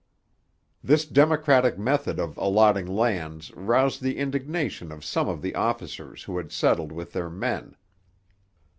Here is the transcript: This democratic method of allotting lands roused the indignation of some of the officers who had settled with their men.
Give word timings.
This 0.83 1.05
democratic 1.05 1.77
method 1.77 2.17
of 2.19 2.35
allotting 2.37 2.87
lands 2.87 3.51
roused 3.53 4.01
the 4.01 4.17
indignation 4.17 4.91
of 4.91 5.05
some 5.05 5.29
of 5.29 5.43
the 5.43 5.53
officers 5.53 6.23
who 6.23 6.37
had 6.37 6.51
settled 6.51 6.91
with 6.91 7.13
their 7.13 7.29
men. 7.29 7.75